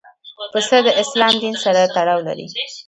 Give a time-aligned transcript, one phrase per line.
[0.53, 2.47] پسه د اسلام دین سره تړاو لري.